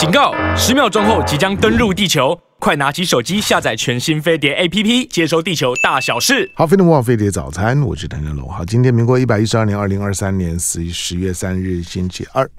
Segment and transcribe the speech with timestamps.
[0.00, 0.32] 警告！
[0.56, 6.50] 十秒钟后即将登陆地球，快拿起手机下载全新飞碟 APP，接收地球大小事。
[6.54, 8.48] 好，飞碟网飞碟早餐，我是谭振龙。
[8.48, 12.50] 好，今天民国一百一十二年二零二三年十十月三日，星期二。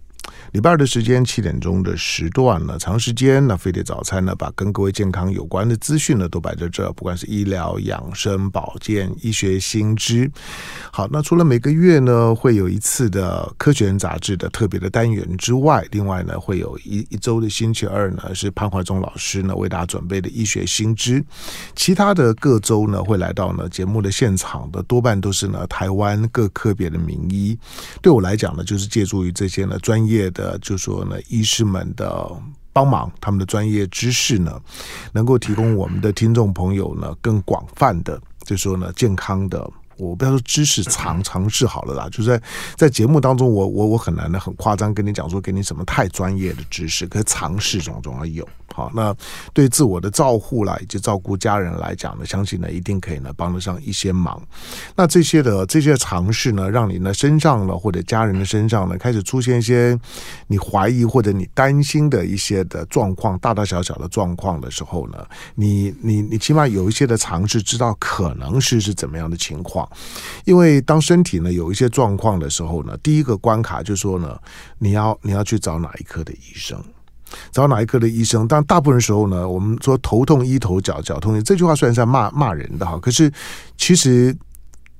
[0.52, 10.29] 礼拜二的时间七点钟的时段呢，长时间那飞碟早餐呢，把跟各位健康有关的资讯呢都摆在这儿，不管是医疗、养生、保健、医学新知。
[10.92, 21.24] 好，那除了每个月呢会有一次的《科学人》杂志的特别的单元之外，另外呢会有一一周的星期二呢是潘怀忠老师呢为大家准备的医学新知。
[21.76, 27.58] 其他的各周呢会来到呢节目的现场的多半都是呢台湾各科别的名医。
[28.02, 30.58] 对我来讲呢，就是借助于这些呢专业的。
[30.60, 32.32] 就说呢，医师们的
[32.72, 34.62] 帮忙，他们的专业知识呢，
[35.12, 39.70] 能够提供我们的听众朋友呢更广泛的，就说呢健康的，
[40.10, 42.41] 我不要说知识尝尝试好了啦，就是在
[42.76, 48.48] 在节目当中我，我我我很难的很夸张跟你讲说给你什么太专业的知识，可是尝试总总要有。
[48.74, 49.14] 好，那
[49.54, 54.41] 对自我的照护啦，以及照顾家人来讲呢，相信呢一定可以呢帮得上一些忙。
[54.96, 59.99] 那这些的这些尝试呢，让你呢身上呢或者家人的身上呢开始出现一些
[60.48, 65.17] 你怀疑或者你担心的一些的状况，大大小小的状况的时候呢，
[65.53, 69.88] 你你你起码有一些的尝试，知道可能是是怎么样的情况。
[70.45, 74.38] 因为当身体呢有一些状况的时候呢，第一个关卡就是说呢，
[74.80, 76.81] 你要你要去找哪一科的医生。
[77.50, 78.45] 找哪一科的医生？
[78.45, 83.31] 但大部分时候呢，我们说头痛医头，脚脚痛医，这句话虽然在骂骂人的哈，可是
[83.78, 84.36] 其实，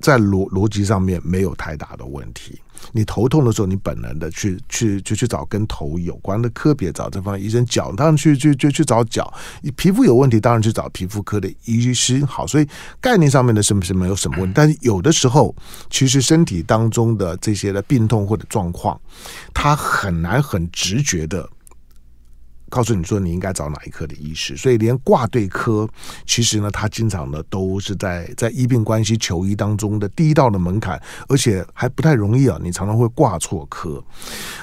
[0.02, 2.60] 在逻逻辑上面没有太大的问题。
[2.90, 7.64] 你头痛的时候，你本能的去去就去找跟头有关的科别，找这方面医生。
[7.64, 9.32] 脚当然去去就去找脚。
[9.62, 12.24] 你皮肤有问题，当然去找皮肤科的医师。
[12.24, 12.66] 好，所以
[13.00, 14.52] 概念上面的是不是没有什么问题？
[14.56, 15.54] 但是有的时候，
[15.90, 19.00] 其实身体当中的这些的病痛或者状况，
[19.54, 21.48] 它很难很直觉的。
[22.72, 25.86] 告诉你说你应该找哪一科的医师，所以连挂对科，
[26.24, 30.98] 其实呢，他经常呢都是在在医病关系求医当中的第一道的门槛，
[31.28, 34.02] 而且还不太容易啊，你常常会挂错科。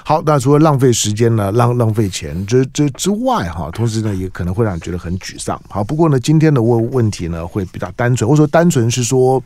[0.03, 5.61] 好，那除了浪费时间呢，浪浪费钱这这之外哈，同时呢也可能会让你觉得很沮丧。
[5.69, 9.43] 好，不过呢今天的问问题呢会比较单纯，或者说单纯是说。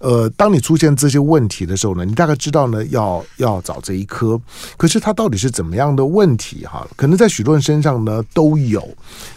[0.00, 4.40] 呃，当你出现这些问题的时候呢，你大概知道呢要要找这一科，
[4.76, 6.86] 可是它到底是怎么样的问题哈？
[6.96, 8.86] 可能在许多人身上呢都有，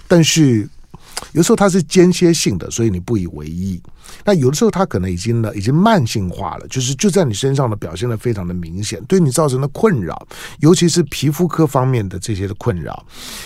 [0.08, 0.68] 但是。
[1.34, 3.82] 有时候它是间歇性的，所以你不以为意。
[4.26, 10.28] 那有的时候它可能已经呢，已经慢性化了，就是就在你身上呢表现的非常的明显，对你造成的困扰，
[10.60, 13.06] 尤其是皮肤科方面的这些的困扰，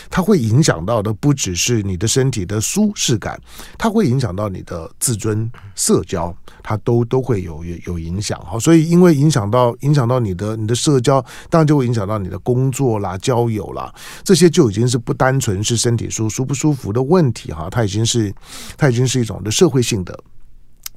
[0.10, 3.40] 它会影响到的不只是你的身体的舒适感，
[3.78, 8.40] 它会影响到你的自尊、社交，它都都会有有有影响。
[8.44, 17.70] 好，所以因为影响到影响到你的你的社交，当然就会影响到你的工作啦、交友啦，这些就已经是不单纯是身体舒舒不舒服的问题哈。
[17.70, 18.34] 它已经是，
[18.78, 20.18] 它已经是一种的社会性的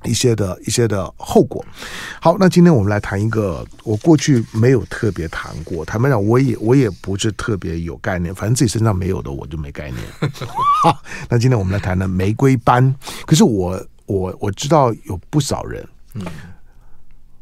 [0.05, 1.65] 一些的一些的后果。
[2.21, 10.03] 好，那今天我们来谈一个我过去没有特别谈过，坦白讲，我也我也不是特别有概念，反正自己身上没有的我就没概念。
[10.83, 12.95] 好，那今天我们来谈的玫瑰斑，
[13.27, 16.25] 可是我我我知道有不少人，嗯，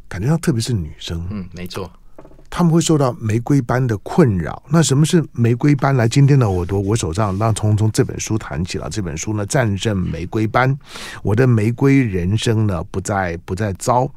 [0.08, 1.90] 感觉上特别是女生，嗯，没错。
[2.50, 4.62] 他们会受到玫瑰斑的困扰。
[4.68, 5.94] 那什么是玫瑰斑？
[5.96, 8.88] 来，今天呢，我我我手上那从从这本书谈起了。
[8.90, 10.76] 这本书呢，战胜玫瑰斑，
[11.22, 14.10] 我的玫瑰人生呢，不再不再糟。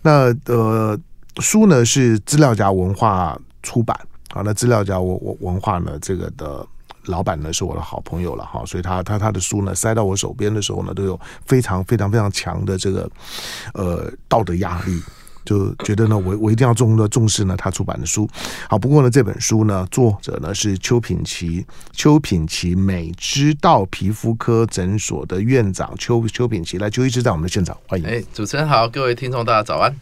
[0.00, 0.98] 那呃，
[1.38, 3.98] 书呢是资料夹文化出版
[4.32, 4.42] 啊。
[4.44, 6.66] 那资料夹我我文化呢，这个的
[7.06, 13.10] 老板呢是我的好朋友了哈，所以他他他的书呢塞到我手边的时候呢，都有非常非常非常强的这个
[13.74, 15.02] 呃道德压力。
[15.44, 18.28] 就觉得呢，我我一定要重的重视呢，他出版的书。
[18.68, 28.06] 好，不过呢，这本书呢，作者呢是邱品奇，邱品奇美知道皮肤科诊所的院长邱邱品奇，来，邱医师在我们的现场，欢迎。
[28.06, 29.94] 哎，主持人好，各位听众大家早安。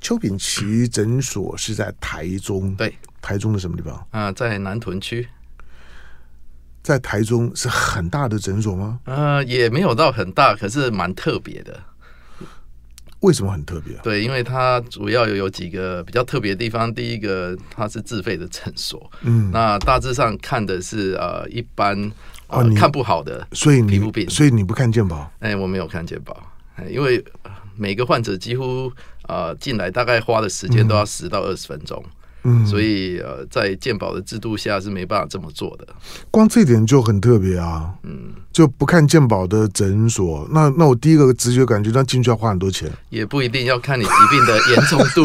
[0.00, 3.94] 邱品奇诊所是在台中，对，台中的什么地方？
[4.10, 5.26] 啊、呃，在南屯区，
[6.82, 9.00] 在台中是很大的诊所吗？
[9.04, 11.80] 呃，也没有到很大，可是蛮特别的。
[13.26, 14.00] 为什么很特别啊？
[14.04, 16.94] 对，因为它主要有有几个比较特别的地方。
[16.94, 21.98] 第一个，它是自费的诊所，嗯，那大致上看的是呃一般
[22.46, 25.28] 呃、哦、看不好的，所以皮肤病，所以你不看健保？
[25.40, 26.40] 哎，我没有看健保，
[26.88, 27.22] 因为
[27.76, 28.92] 每个患者几乎
[29.26, 32.10] 呃进来大概花的时间都要十到二十分钟，嗯，
[32.66, 35.86] 所以呃，在健保的制度下是没办法这么做的。
[36.30, 45.24] 光这一点就很特别啊，嗯，就不看健保的诊所，那那我第一个直觉感觉，那进去要花很多钱，也不一定要看你疾病的严重度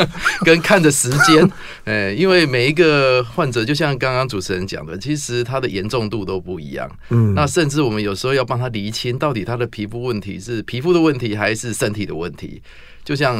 [0.44, 1.50] 跟看的时间，
[1.84, 12.62] 哎，因为每一个患者就像刚刚主持人讲的，其实他的严重度都不一样，嗯，那甚至我们有时候要帮他厘清，到底他的皮肤问题是皮肤的问题还是身体的问题，
[13.04, 13.36] 就像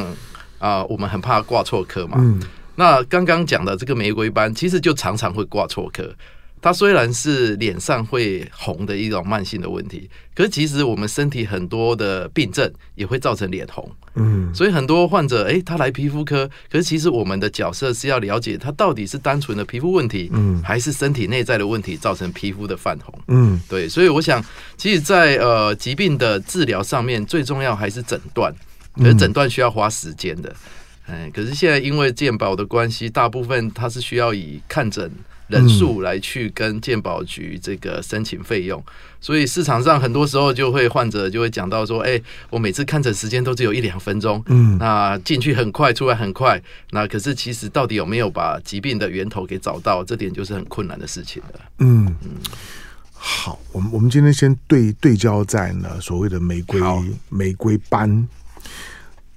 [0.59, 2.41] 啊、呃，我们很怕挂错科嘛，嗯。
[2.75, 6.13] 那刚刚讲的这个玫瑰斑，其实就常常会挂错科。
[6.63, 13.89] 它虽然是脸上会红的一种慢性的问题，可是其实我们身体很多的病症也会造成脸红。
[14.13, 23.19] 嗯，所以很多患者，诶，他来皮肤科，可是其实我们的角色是要了解他到底是单纯的皮肤问题，嗯，还是身体内在的问题造成皮肤的泛红。
[23.29, 24.43] 嗯，对，所以我想，
[24.77, 28.53] 其实在，在呃疾病的治疗上面，最重要还是诊断，
[28.97, 30.55] 可是诊断需要花时间的。
[31.11, 35.11] 哎，可是现在因为健保的关系，大部分它是需要以看诊
[35.49, 38.81] 人数来去跟健保局这个申请费用，
[39.19, 42.17] 所以市场上很多时候就会患者就会讲到说，哎，
[42.49, 46.61] 我每次看诊时间都只有一两分钟，嗯，那进去很快，出来很快，
[46.91, 51.59] 那可是其实到底有没有把疾病的源头给找到，这点就是很困难的事情了。
[51.79, 52.29] 嗯嗯，
[53.11, 56.79] 好，我们我们今天先对对焦在呢所谓的玫瑰
[57.27, 58.25] 玫瑰斑，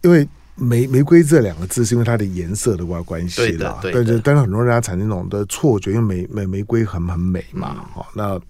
[0.02, 0.28] 因为。
[0.56, 8.40] 玫玫瑰这两个字是因为它的颜色的关关系啦，但是，但是很多人家产生那种的错觉，因为玫玫玫瑰很很美嘛，好、嗯，那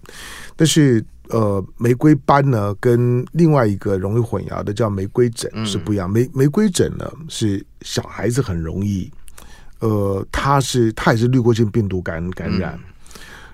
[0.55, 9.11] 但是呃，玫瑰斑呢跟另外一个容易混淆的叫玫瑰疹是不一样，嗯、玫玫瑰疹呢是小孩子很容易，
[9.79, 12.83] 呃，它是它也是滤过性病毒感感染，嗯、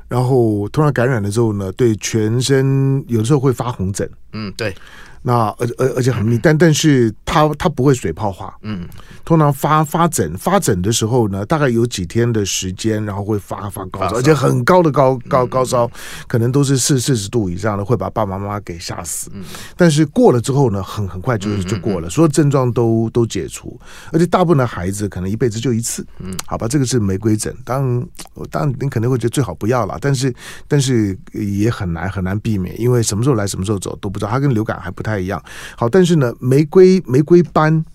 [0.10, 4.76] 然后突然感染了之后呢，对全身有的时候会发红疹，嗯，对。
[5.24, 8.88] 那而而而且很密，但但是它它不会水泡化，嗯，
[9.24, 15.88] 通常发发疹发疹的时候呢，大概有几天的时间，然后会发发高烧，而且很高的高高高烧，
[16.28, 19.30] 可能都是四四十度以上的，会把爸爸妈妈给吓死。
[19.78, 23.80] 但是过了之后呢，很很快就就过了，所有症状都都解除，
[24.12, 28.08] 而且大部分的孩子可能一辈子就一次，嗯，好吧，这个是玫瑰疹，当然
[28.50, 30.34] 当然你可能会觉得最好不要了，但是
[30.68, 35.12] 但是也很难很难避免，因为什么时候来什么时候走都不知道，它跟流感还不太。
[35.22, 35.40] 一样，
[35.78, 37.86] 好，但是呢，玫瑰玫瑰斑，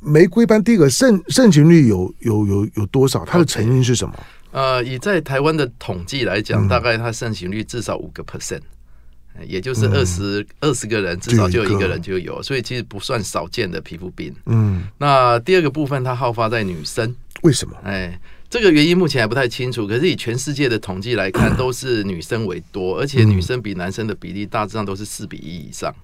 [0.00, 3.24] 玫瑰斑第一个盛盛行率有有有有多少？
[3.24, 4.58] 它的成因是什么？Okay.
[4.58, 8.62] 呃，以在台湾的统计来讲，嗯、大概它盛行率至少五个 percent，
[9.46, 14.34] 也就是二十二十个人至少就有一个人就有，所以其实不算少见的皮肤病。
[14.46, 17.76] 嗯，那第二个部分它好发在女生，为什么？
[17.84, 18.18] 哎。
[18.48, 25.94] 这个原因目前还不太清楚，可是以全世界的统计来看， 都是女生为多，而且女生比男生的比例大致上都是四比一以上。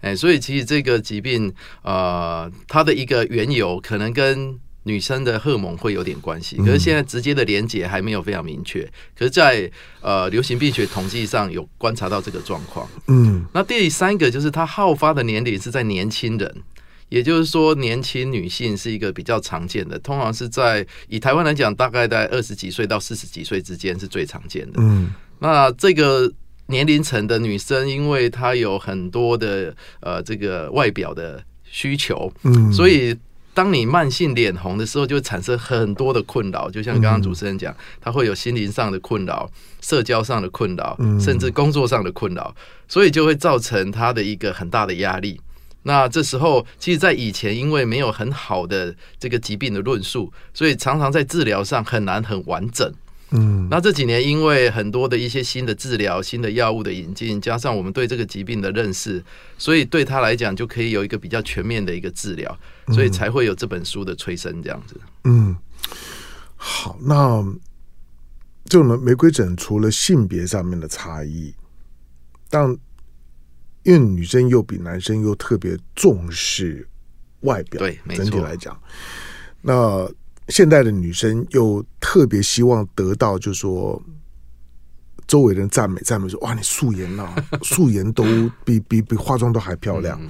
[0.00, 1.52] 哎，所以其实这个疾病，
[1.82, 8.82] 呃，它的一个缘由可能跟女生的荷尔蒙会有点关系，可是现在直接的连结还没有非常明确。
[9.14, 9.70] 可是在，在
[10.00, 12.88] 呃流行病学统计上有观察到这个状况。
[13.08, 16.62] 嗯，那第三个就是它好发的年龄是在年轻人。
[17.10, 24.78] 也就是说，年轻女性是一个比较常见的，通常是在以台湾来讲，大概在二十几岁到四十几岁之间是最常见的。
[24.78, 26.32] 嗯，那这个
[26.66, 33.14] 年龄层的女生，因为她有很多的呃这个外表的需求，嗯，所以
[33.52, 36.70] 当你慢性脸红的时候，就会产生很多的困扰。
[36.70, 42.54] 就像刚刚主持人讲，她会有心灵上的困扰、社交上的困扰，甚至工作上的困扰，
[42.86, 45.40] 所以就会造成她的一个很大的压力。
[45.82, 52.92] 那这时候，其实，在以前，因为没有很好的这个疾病的论述，所以常常在治疗上很难很完整。
[53.32, 59.22] 嗯，那这几年因为很多的一些新的治疗、新的药物的引进，加上我们对这个疾病的认识，
[59.56, 62.58] 所以对他来讲就可以有一个比较全面的一个治疗，
[62.88, 65.00] 所以才会有这本书的催生这样子。
[65.24, 65.56] 嗯，
[66.56, 67.40] 好，那
[68.64, 71.54] 这种玫瑰疹除了性别上面的差异，
[72.50, 72.76] 但
[73.82, 76.86] 因为女生又比男生又特别重视
[77.40, 78.78] 外表，对，整体来讲，
[79.62, 80.10] 那
[80.48, 84.02] 现代的女生又特别希望得到，就是说
[85.26, 88.24] 周围人赞美，赞美说哇，你素颜呐、啊， 素颜都
[88.64, 90.20] 比比比化妆都还漂亮。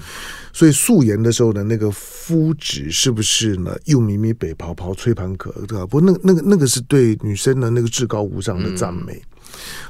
[0.52, 3.74] 所以素颜的时候呢，那个肤质是不是呢？
[3.86, 5.86] 又咪咪北跑跑吹盘壳，对吧？
[5.86, 9.22] 不过那个那个那个是对女生的那个至高无上的赞美。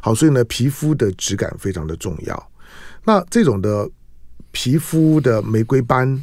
[0.00, 2.50] 好，所以呢，皮肤的质感非常的重要。
[3.04, 3.88] 那这种的
[4.52, 6.23] 皮肤的玫瑰斑，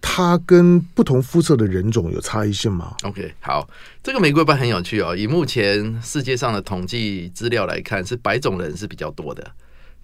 [0.00, 3.68] 它跟不同肤色的人种有差异性吗？OK，好，
[4.02, 5.16] 这个玫瑰斑很有趣哦。
[5.16, 9.50] 以目前世界上的统计资料来看，是白种人是比较多的，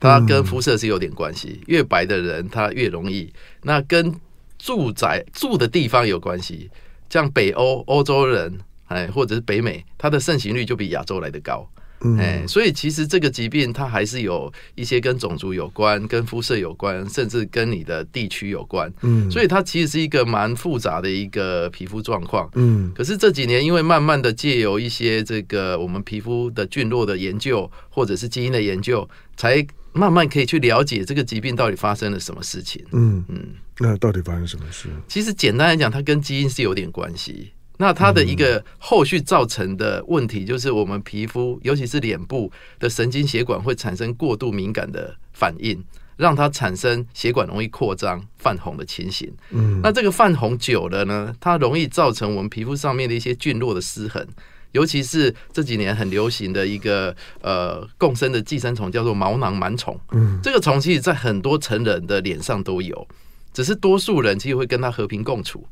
[0.01, 1.61] 它跟肤色是有点关系。
[1.67, 3.33] 越白的人，他越容易。
[3.63, 4.13] 那跟
[4.59, 6.71] 住宅住的地方有关系，
[7.09, 11.69] 像北欧欧洲人哎，或者是北美，它的盛行率就比亚洲来得高。
[12.05, 18.93] 嗯、哎，所以其实这个疾病它还是有一些跟种族有关、跟肤色有关，甚至跟你的地区有关。
[19.03, 22.51] 嗯，所以它其实是一个蛮复杂的一个皮肤状况。
[22.55, 32.85] 嗯，可是这几年因为慢慢的借由一些这个我们皮肤的菌落的研究，或者是基因的研究，才慢慢可以去了解这个疾病到底发生了什么事情。
[32.93, 34.89] 嗯嗯，那到底发生什么事？
[35.07, 37.53] 其实简单来讲，它跟基因是有点关系。
[37.83, 42.49] 那它的一个后续造成的问题，就是我们皮肤，尤其是脸部
[42.79, 45.83] 的神经血管会产生过度敏感的反应，
[46.17, 49.29] 让它产生血管容易扩张、泛红的情形。
[49.51, 54.25] 嗯，那这个泛红久了呢，它容易造成我们皮肤上面的一些菌落的失衡，
[54.71, 59.99] 尤其是这几年很流行的一个呃共生的寄生虫，叫做毛囊螨虫。
[60.13, 63.09] 嗯，这个虫其实在很多成人的脸上都有，
[63.53, 65.67] 只是多数人其实会跟它和平共处。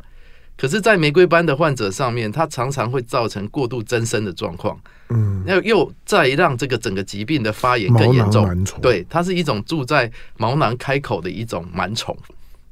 [0.60, 8.46] 可是，在玫瑰斑的患者上面，它常常会造成过度增生的状况，嗯，又又再让这个整个疾病的发炎更严重。
[8.82, 12.14] 对，它是一种住在毛囊开口的一种螨虫。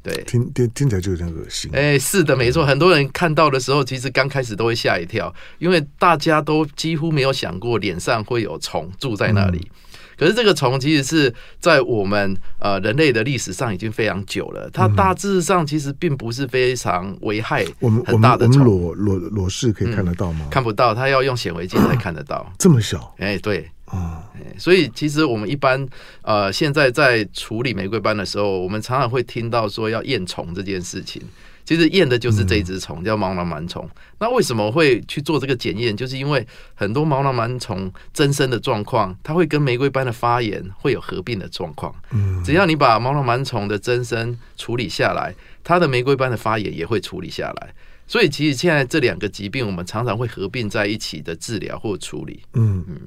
[0.02, 1.71] 对，听听听起来就有点恶心。
[1.73, 2.66] 哎、欸，是的，没错。
[2.66, 9.59] 很多人看到的时候，其实刚开始都会吓一跳，因为大家都几乎没有想过脸上会有虫住在那里。
[9.59, 9.78] 嗯
[10.19, 17.65] 可是这个虫其实是在我们呃人类的历史上已经非常久了，它大致上其实并不是非常危害
[18.05, 18.63] 很大的虫。
[18.63, 20.41] 我们裸裸裸视可以看得到吗？
[20.47, 22.53] 嗯、看不到，它要用显微镜才看得到。
[22.59, 23.15] 这么小？
[23.19, 25.87] 哎、欸，对，啊、欸，所以其实我们一般
[26.23, 31.23] 呃现在在处理玫瑰斑的时候，我们常常会听到说要验虫这件事情。
[31.69, 33.87] 其实验的就是这只虫，叫毛囊螨虫。
[34.19, 35.95] 那为什么会去做这个检验？
[35.95, 41.95] 就是因为很多毛囊螨虫增生的状况，它会跟玫瑰斑的发炎会有合并的状况。
[42.11, 47.75] 嗯，只要你把毛囊螨虫的增生处理下来，它的玫瑰斑的发炎也会处理下来。
[48.07, 52.43] 所以其实现在这两个疾病，我们常常会合并在一起的治疗或处理。
[52.55, 52.99] 嗯嗯。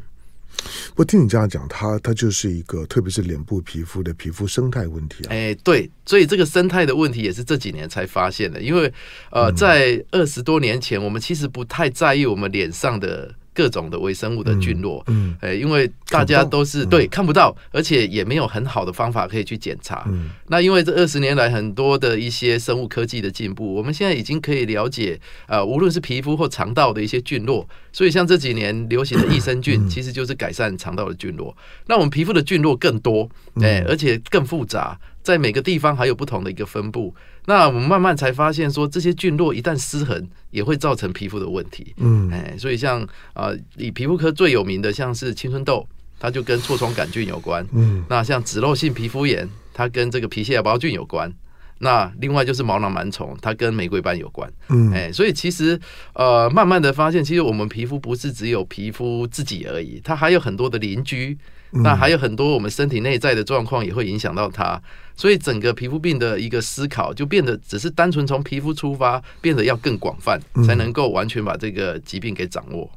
[0.95, 5.29] 我听你这样讲，它它就是一个，特别是脸部皮肤的皮肤生态问题啊。
[5.29, 8.61] 哎，对，所以这个生态的问题也是这几年才发现的。
[8.61, 8.91] 因为
[9.31, 13.33] 呃，在二十多年前，我们其实不太在意我们脸上的。
[13.53, 20.05] 各种的微生物的菌落，嗯，哎，因为大家都是对看不到，而且也没有很好的方法可以去检查。
[20.07, 27.67] 嗯，那因为这二十年来很多的一些生物科技的进步，我们现在已经可以了解，呃，无论是皮肤或肠道的一些菌落。
[27.93, 31.55] 所以像这几年流行的益生菌，其实就是改善肠道的菌落。
[31.87, 33.29] 那我们皮肤的菌落更多，
[33.61, 34.97] 哎，而且更复杂。
[35.23, 37.13] 在每个地方还有不同的一个分布，
[37.45, 41.93] 那我们慢慢才发现说，这些菌落一旦失衡，也会造成皮肤的问题。
[41.97, 43.01] 嗯，哎，所以像
[43.33, 45.87] 啊、呃，以皮肤科最有名的，像是青春痘，
[46.19, 47.65] 它就跟痤疮杆菌有关。
[47.71, 51.31] 嗯，那像脂漏性皮肤炎，它跟这个皮屑芽孢菌有关。
[51.77, 54.51] 那另外就是毛囊螨虫，它跟玫瑰斑有关。
[54.69, 55.79] 嗯，哎，所以其实
[56.13, 61.37] 呃，慢慢的发现，其实我们皮肤不是只有皮肤自己而已，它还有很多的邻居。
[61.71, 64.81] 那还有很多我们身体内在的状况也会影响到它，
[65.15, 70.37] 所以整个皮肤病的一个思考就变得只是单纯从皮肤出发，变得要更广泛，
[70.67, 72.91] 才能够完全把这个疾病给掌握。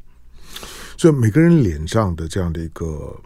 [0.97, 3.16] 所以每个人脸上的这样的一个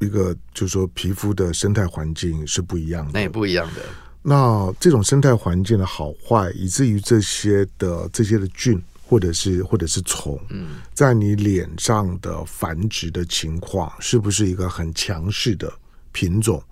[0.00, 3.82] 一个，就是说皮肤的生态环境是不一样的，那也不一样的。
[4.22, 8.80] 那这种生态环境的好坏，以至于这些的这些的菌。
[9.10, 10.38] 或者是或者是虫，
[10.94, 15.68] 在你脸上的繁殖的情况，是不是一个很强势的
[16.12, 16.62] 品种？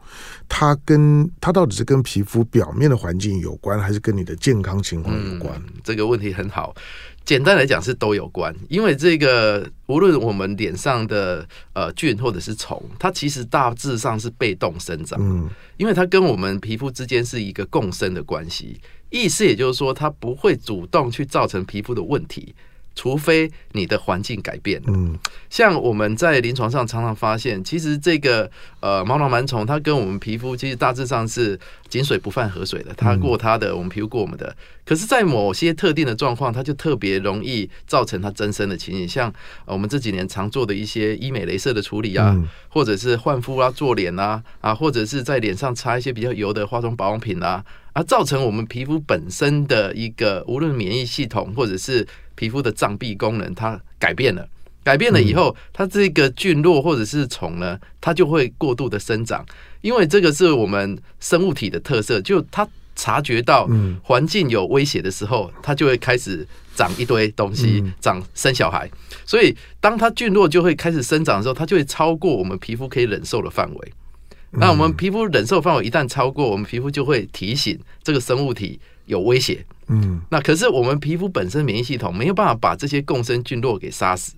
[0.49, 5.61] 它跟它到底是跟皮肤表面的环境有关，还是跟你的健康情况有关？
[5.67, 6.73] 嗯，这个问题很好。
[7.25, 18.81] 简单来讲是都有关，因为这个无论我们脸上的呃菌或者是虫，它其实大致上是被动生长，嗯，因为它跟我们皮肤之间是一个共生的关系。
[19.11, 22.55] 意思也就是说，它不会主动去造成皮肤的问题，
[22.99, 24.83] 除非你的环境改变。
[24.89, 25.17] 嗯，
[25.49, 28.51] 像我们在临床上常常发现，其实这个
[28.81, 31.57] 呃毛囊螨虫，它跟我们皮肤其实大致上是
[31.89, 34.53] 井水不犯河水的，它过它的，我们皮肤过我们的。
[34.85, 39.33] 可是，在某些特定的状况，它就特别容易造成它增生的情形，像
[39.65, 42.35] 我们这几年常做的一些医美镭射的处理啊，
[42.69, 47.65] 或者是换肤啊、做脸啊，啊，或者是在脸上擦一些比较油的化妆保养品啊。
[47.95, 52.07] 而造成我们皮肤本身的一个无论免疫系统或者是
[52.39, 54.49] 皮肤的障壁功能，它改变了，
[54.85, 59.45] 改变了以后，它这个菌落或者是虫呢，它就会过度的生长，
[59.81, 63.69] 因为这个是我们生物体的特色，就它察觉到
[64.05, 68.89] 环境有威胁的时候，它就会开始长一堆东西，长生小孩，
[69.27, 73.93] 所以当它菌落就会开始生长的时候，它就会超过我们皮肤可以忍受的范围。
[74.53, 79.67] 那我们皮肤忍受范围一旦超过，我们皮肤就会提醒这个生物体，有威胁。
[79.89, 84.35] 嗯，那可是我们皮肤本身免疫系统没有办法把这些共生菌落给杀死，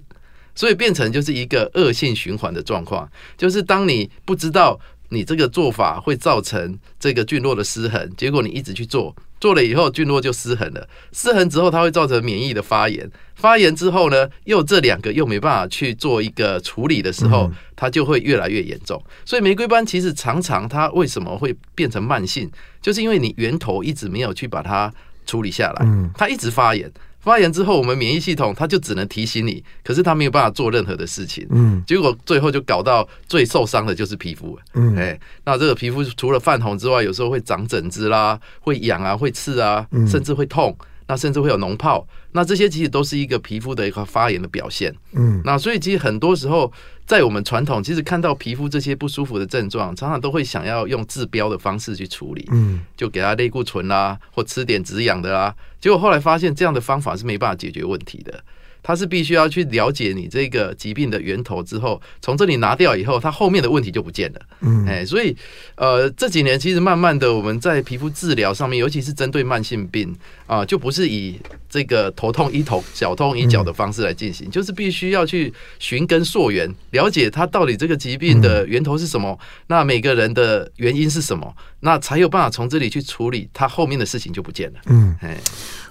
[0.55, 3.07] 所以变成就是一个恶性循环的状况。
[3.37, 19.03] 就是当你不知道你这个做法会造成这个菌落的失衡，结果你一直去做，做了以后菌落就失衡了，失衡之后它会造成免疫的发炎，发炎之后呢，又这两个又没办法去做一个处理的时候，它就会越来越严重。
[19.25, 22.51] 所以玫瑰斑其实常常它为什么会变成慢性，
[22.83, 24.93] 就是因为你源头一直没有去把它。
[25.27, 46.73] 处理下来，它一直发炎，发炎之后，我们免疫系统它就只能提醒你，可是它没有办法做任何的事情，嗯，结果最后就搞到最受伤的就是皮肤，嗯，哎，那这个皮肤除了泛红之外，有时候会长疹子啦，会痒啊，会刺啊，甚至会痛，那甚至会有脓疱，那这些其实都是一个皮肤的一个发炎的表现，嗯，那所以其实很多时候。
[47.07, 55.53] 在我们传统，其实看到皮肤这些不舒服的症状，常常都会想要用治标的方式去处理，嗯，就给他类固醇啦，或吃点止痒的啦。
[55.81, 58.41] 结果后来发现，这样的方法是没办法解决问题的。
[58.83, 64.41] 它是必须要去了解你这个疾病的源头之后，从这里拿掉以后，它后面的问题就不见了。
[64.61, 65.37] 嗯，哎，所以
[65.77, 70.15] 呃，这几年其实慢慢的，我们在皮肤治疗上面，尤其是针对慢性病
[70.47, 84.81] 啊，就不是以这个头痛医头、脚痛医脚的方式来进行，就是必须要去寻根溯源，了解它到底这个疾病的源头是什么，那每个人的原因是什么，那才有办法从这里去处理，它后面的事情就不见了。
[84.87, 85.37] 嗯，哎。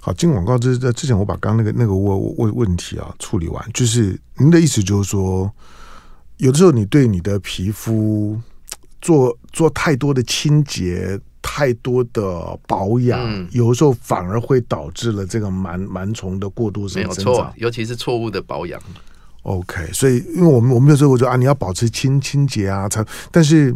[0.01, 3.63] 好，进广告之之前，我把刚那个那个问问问题啊处理完。
[3.73, 5.51] 就是您的意思，就是说，
[6.37, 8.39] 有的时候你对你的皮肤
[9.01, 18.81] 做做太多的清洁、太多的保养，嗯、有的时候反而会导致了这个螨螨虫的过度生长，没有错，尤其是错误的保养。
[19.43, 23.75] OK，所以因为我们我们有时候会说啊，你要保持清清洁啊，才但是。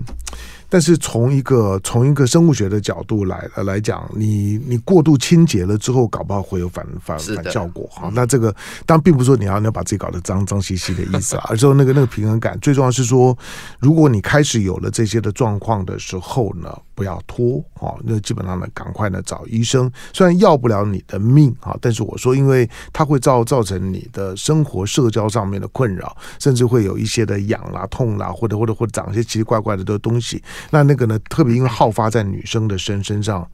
[0.74, 8.10] 但是从一个从一个生物学的角度来来讲，你你过度清洁了之后，搞不好会有反反反效果哈。
[8.12, 8.52] 那这个
[8.88, 13.38] 当然并不是说你要你要把自己搞得脏脏兮兮的意思啊， 而是说那个那个平衡感，最重要是说，
[13.78, 19.92] 如果你开始有了这些的状况的时候呢，不要拖哈，那基本上呢，赶快呢找医生。
[20.12, 30.42] 虽然要不了你的命哈，但是我说，因为它会造造成你的生活社交上面的困扰，甚至会有一些的痒啦、痛啦，或者或者或者长一些奇奇怪怪的的东西。
[30.70, 33.50] 那那个呢，特别因为好发在女生的身身上，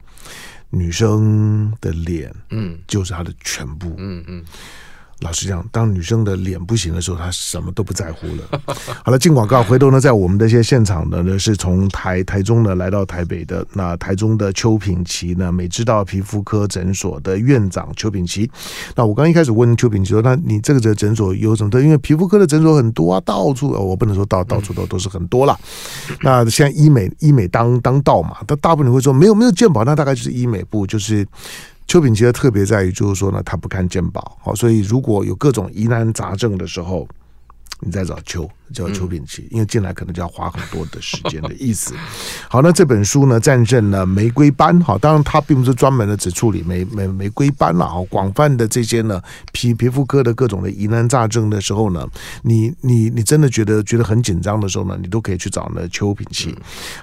[0.70, 4.38] 女生的脸，嗯，就是她的全部，嗯嗯。
[4.38, 4.44] 嗯
[5.20, 8.60] 老实讲，当女生的脸不行的时候，她什么都不在乎了。
[9.04, 18.50] 好了，进广告，回头呢，在我们的一些现场呢，呢是从台台中呢来到台北的那台中的邱品琦呢，美知道皮肤科诊所的院长邱品琦。
[18.96, 21.80] 那我刚一开始问邱品琦说，那你这个诊所有什么的？
[21.82, 25.58] 因为皮肤科的诊所很多啊，到处哦我不能说到到处都都是很多了。
[26.22, 31.26] 那现在医美医美当当道嘛，但大部分人会说没有没有健保，那大概就是医美部就是。
[31.90, 37.08] 邱品琦的特别在于，就是说呢，他不看鉴宝，好，所以如果有各种疑难杂症的时候，
[37.80, 38.48] 你再找邱。
[38.72, 41.94] 叫邱品奇，因为进来可能就要花很多的时间的意思。
[42.48, 44.80] 好，那这本书呢，战胜了玫瑰斑。
[44.80, 47.88] 好，当然它并不是专门的只处理玫玫玫瑰斑了。
[47.88, 49.20] 好，广泛的这些呢
[49.52, 52.06] 皮皮肤科的各种的疑难杂症的时候呢，
[52.42, 56.54] 你你你真的觉得觉得很紧张的时候呢，你都可以去找呢邱品奇。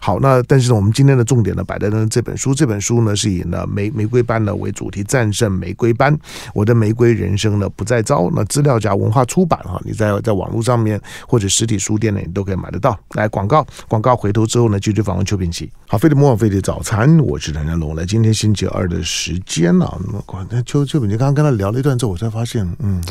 [0.02, 2.54] 好，那但是呢，我们今天的重点呢摆在呢这本书。
[2.54, 6.18] 这本书呢是以呢玫玫瑰斑呢为主题，战胜玫瑰斑，
[6.54, 8.30] 我的玫瑰人生呢不再糟。
[8.34, 12.98] 那资料夹文化出版哈，你在在网络上面或者实体书店呢，你都可以买得到。
[13.16, 15.72] 来广告，广告回头之后呢，继续访问邱品奇。
[15.88, 17.96] 好，飞碟模仿飞碟早餐，我是唐家龙。
[17.96, 19.98] 来，今天星期二的时间啊，
[20.30, 23.02] 那那邱邱品琦刚刚跟他聊了一段之后，我才发现，嗯，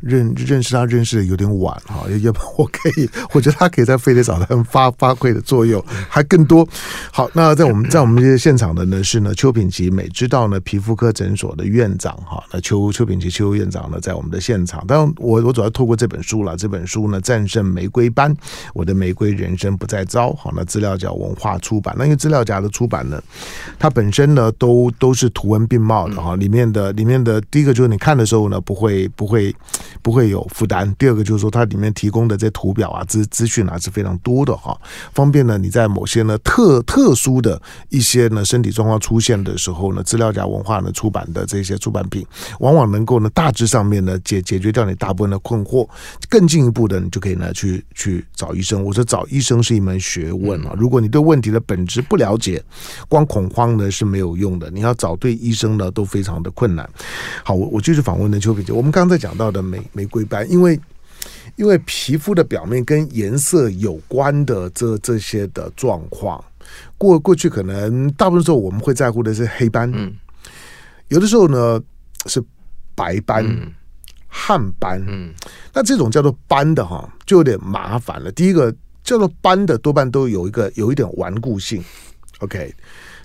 [0.00, 6.66] 认认识他认识的有点晚哈，要不我可以， 我觉得他可以在飞碟早餐发发挥的作用还更多。
[7.10, 18.36] 好，那在我们在我们这些现场的呢是呢邱品奇美知道呢皮肤科诊所的院长哈，那邱邱品奇邱院长呢在我们的现场，当然我我主要透过这本书了，这本书呢战胜玫瑰斑。
[18.74, 20.34] 我的玫瑰人生不再糟。
[20.34, 23.18] 好，那资料夹文化出版，那因为资料夹的出版呢，
[23.78, 26.36] 它本身呢都都是图文并茂的哈。
[26.36, 29.54] 里面的里面的第一个就是你看的时候呢，不会不会
[30.02, 30.94] 不会有负担。
[30.98, 34.78] 第二个就是说，它里面提供的这图表啊、资资讯啊是非常多的哈，
[35.14, 42.26] 方便呢你在某些呢特特殊的一些呢身体状况出现的时候呢，资料夹文化呢出版的这些出版品，
[42.60, 45.88] 往往能够呢大致上面呢解解决掉你大部分的困惑。
[46.28, 48.24] 更进一步的，你就可以呢去去。
[48.34, 50.74] 找医生，我说找医生是一门学问啊！
[50.76, 52.62] 如果你对问题的本质不了解，
[53.08, 54.70] 光恐慌呢是没有用的。
[54.70, 56.88] 你要找对医生呢，都非常的困难。
[57.44, 58.72] 好，我我继续访问的邱品琦。
[58.72, 60.78] 我们刚才讲到的玫玫瑰斑，因为
[61.56, 66.42] 因为皮肤的表面跟颜色有关的这这些的状况，
[66.98, 69.90] 过过去可能大部分时候我们会在乎的是黑斑。
[69.94, 70.12] 嗯
[71.08, 71.80] 有的时候呢
[72.26, 72.42] 是
[72.96, 73.72] 白斑、嗯、
[74.36, 75.32] 汗斑，嗯，
[75.72, 78.30] 那这种叫做斑的哈，就有点麻烦了。
[78.32, 78.70] 第一个
[79.02, 81.82] 叫做斑的多半都有一个有一点顽固性
[82.40, 82.74] ，OK。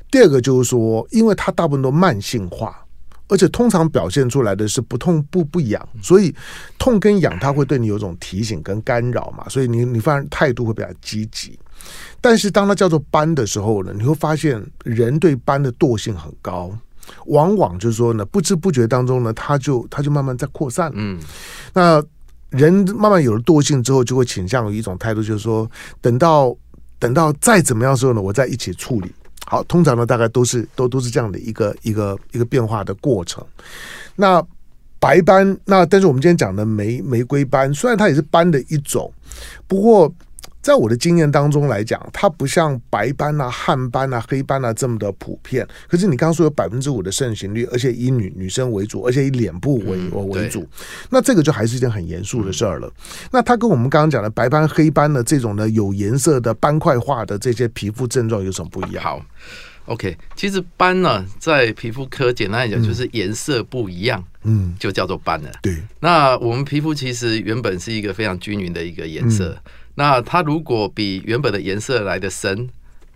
[0.10, 2.78] 第二个就是说，因为它大部分都慢性化。
[3.28, 6.36] 而且通常表现出来的是不痛不不痒，所以
[6.78, 11.58] 痛跟痒它会对你有种提醒跟干扰嘛，所以你你发现态度会比较积极。
[12.20, 16.78] 但是当它叫做斑的时候呢，你会发现人对斑的惰性很高，
[17.26, 20.92] 往往就是说呢，不知不觉当中呢，它就它就慢慢在扩散。
[20.96, 21.20] 嗯，
[21.74, 22.04] 那
[22.50, 25.70] 人慢慢有了惰性之后，就会倾向于一种态度，就是说
[26.02, 26.56] 等到
[27.00, 29.12] 等到再怎么样的时候呢，我再一起处理。
[29.46, 33.44] 好，通常呢，大概都是都都是这样的一个一个一个变化的过程。
[34.16, 34.42] 那
[35.00, 39.12] 白斑，那但是我们今天讲的玫玫瑰斑，虽然它也是斑的一种，
[39.68, 40.14] 不过。
[40.62, 45.68] 在我的经验当中来讲，它不像白斑啊、汗斑啊、黑斑啊这么的普遍。
[45.88, 50.68] 可是你刚刚说有百分之五的盛行率，而且以女女生为主，而且以脸部为为主，
[51.10, 52.92] 那这个就还是一件很严肃的事儿了。
[53.32, 59.04] 那它跟我们刚刚讲的白斑、黑斑的这种呢有颜色的斑块化的这些皮肤症状有什么不一样？
[59.04, 59.26] 好
[59.86, 65.50] ，OK，其实斑呢，在皮肤科简单来讲就是颜色不一样，嗯，就叫做斑了。
[65.64, 69.58] 对，那我们皮肤其实原本是一个非常均匀的一个颜色。
[70.02, 72.68] 那它如果比原本的颜色来的深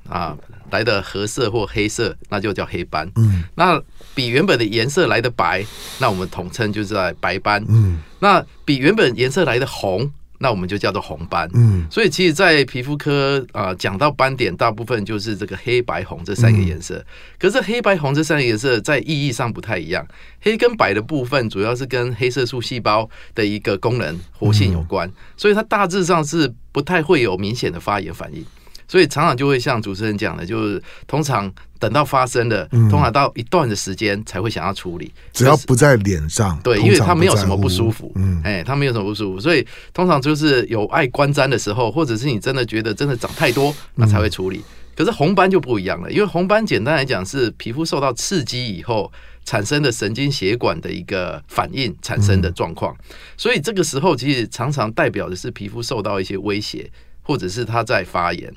[0.07, 0.37] 啊，
[0.69, 3.11] 来的褐色或黑色，那就叫黑斑。
[3.15, 3.81] 嗯，那
[4.13, 5.65] 比原本的颜色来的白，
[5.99, 7.65] 那我们统称就是在白斑。
[7.67, 10.11] 嗯，那比原本颜色来的红。
[10.45, 17.03] 那我们就叫做红斑，嗯，所以其实，在皮肤科啊，讲到斑点，大部分就是这个黑白红这三个颜色。
[17.39, 20.07] 可是黑白红这三个颜色在意义上不太一样，
[20.39, 28.45] 黑跟白的部分主要是跟黑色素细胞的一个功能活性有关，所以它大致上是不太会有明显的发炎反应。
[28.87, 35.11] 所以常常就会像主持人讲的，就是通常等到发生的，通常到一段的时间才会想要处理。
[35.33, 44.63] 只要不在脸上，对，因为他没有什么不舒服，嗯，哎，他没有什么不舒服，所以通常就是有爱观瞻的时候，或者是你真的觉得真的长太多，那才会处理。
[44.95, 49.11] 可是红斑就不一样了，因为红斑简单来讲是皮肤受到刺激以后
[49.43, 52.95] 产生的神经血管的一个反应产生的状况，
[53.35, 56.89] 所以这个时候其实常常代表的是皮肤受到一些威胁，
[57.21, 58.53] 或者是它在发炎。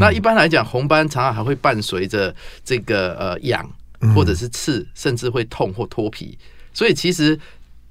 [0.00, 2.34] 那一般来讲，红斑常常还会伴随着
[2.64, 3.68] 这个呃痒，
[4.14, 6.38] 或者是刺，甚至会痛或脱皮。
[6.72, 7.38] 所以其实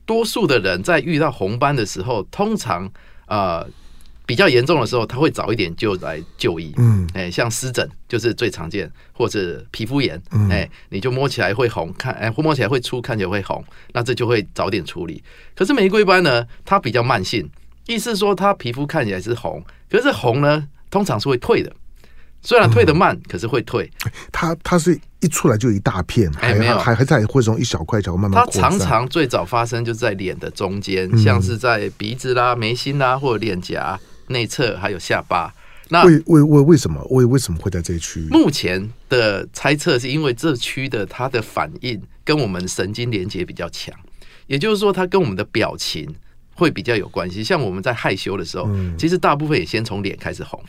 [0.05, 2.91] 多数的人在遇到红斑的时候，通常
[3.27, 3.67] 呃
[4.27, 6.73] 比较严重的时候，他会早一点就来就医。
[6.77, 15.23] 嗯，哎，像湿疹就是最常见，或者皮肤炎，哎，你就摸起来会红，看哎，或摸起来会粗，看起来会红，那这就会早点处理。
[15.55, 17.49] 可是玫瑰斑呢，它比较慢性，
[17.87, 21.69] 意思说它皮肤看起来是红，可是红呢，通常是会退的。
[22.41, 23.91] 虽然退的慢，可是会退。
[24.31, 28.45] 它它是一出来就一大片，还还还在会从一小块一小块慢慢。
[28.45, 35.53] 它常常最早发生就在脸的中间，像是在鼻子啦、眉心啦，或者脸颊内侧，还有下巴。
[35.89, 37.05] 那为为为为什么？
[37.09, 38.21] 为为什么会在这一区？
[38.29, 43.93] 目前的猜测是因为这区的它的反应跟我们神经连接比较强，
[44.47, 46.07] 也就是说，它跟我们的表情
[46.53, 47.43] 会比较有关系。
[47.43, 50.63] 像我们在害羞的时候，其实大部分也先从脸开始红。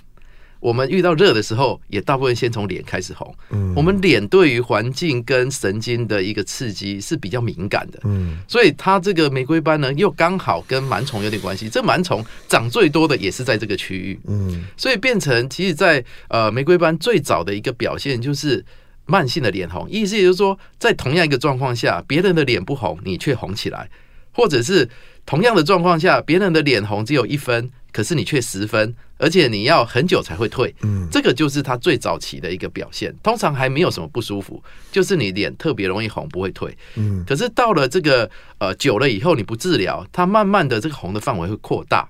[0.67, 3.33] 我们遇到热的时候，也大部分先从脸开始红。
[3.51, 8.01] 嗯，我们脸对于环境跟神经的一个刺激是比较敏感的。
[8.03, 11.69] 嗯，所以它这个玫瑰斑呢，又刚好跟螨虫有点关系。
[11.69, 14.19] 这螨虫长最多的也是在这个区域。
[14.27, 18.65] 嗯，所以变成其实在呃玫瑰斑最早的一个表现就是
[19.05, 23.89] 慢性的脸红，意思也就是说，在同样一个状况下，别人的脸不红，你却红起来，
[24.33, 24.91] 或者是
[25.25, 27.71] 同样的状况下，别人的脸红只有一分。
[27.97, 33.17] 可是你却十分，而且你要很久才会退，嗯，这个就是它最早期的一个表现。
[33.23, 37.25] 通常还没有什么不舒服，就是你脸特别容易红，不会退，嗯。
[37.27, 42.07] 可是到了这个呃久了以后，你不治疗，它慢慢的这个红的范围会扩大，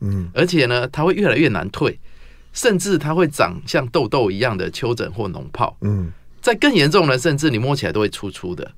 [0.00, 1.98] 嗯，而且呢，它会越来越难退，
[2.52, 6.12] 甚至它会长像痘痘一样的丘疹或脓泡，嗯。
[6.42, 8.70] 在更严重的，甚至你摸起来都会粗粗的，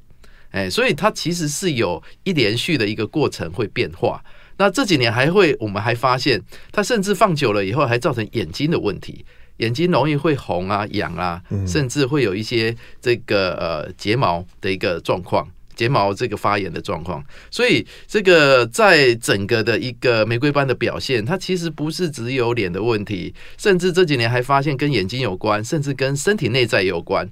[0.53, 4.23] 哎，所以它其实是有一连续的一个过程会变化。
[4.57, 6.41] 那这几年还会，我们还发现，
[6.71, 9.25] 它甚至放久了以后，还造成眼睛的问题，
[9.59, 17.25] 眼睛容易会红啊、痒啊，甚至会有一些这个呃睫毛的一个状况，睫毛这个发炎的状况。
[17.51, 27.29] 所以这个在整个的一个玫瑰斑的表现，它其实不是只有脸的问题，甚至这几年还发现跟眼睛有关，甚至跟身体内在有关。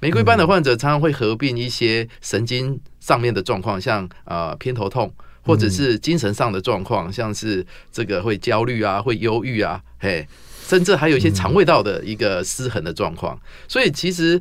[0.00, 5.12] 玫瑰斑的患者常常会合并一些神经上面的状况，像呃偏头痛。
[5.46, 7.62] 或者是精神上的状况，像是
[7.92, 10.26] 这个会焦虑啊，会忧郁啊，嘿，
[10.66, 13.38] 甚至还有一些肠胃道的一个失衡的状况。
[13.68, 14.40] 所以其实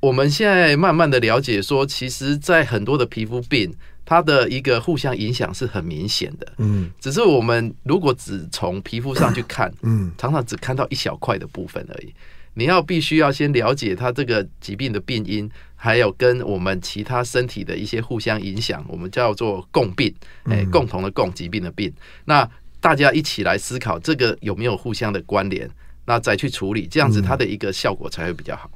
[0.00, 3.70] 我们现在慢慢的了解说，其实，在很多的皮肤病，
[4.06, 6.50] 它的一个互相影响是很明显的。
[6.56, 12.14] 嗯，只是我们如果只从皮肤上去看，嗯，常常只看到一小块的部分而已。
[12.54, 15.48] 你要必须要先了解它这个疾病的病因，
[15.80, 20.12] 还有跟我们其他身体的一些互相影响，我们叫做共病，
[20.44, 21.90] 哎，共同的共疾病的病。
[22.24, 22.46] 那
[22.80, 25.70] 大家一起来思考这个有没有互相的关联，
[26.04, 28.68] 那再去处理，这样子它的一个效果才会比较好。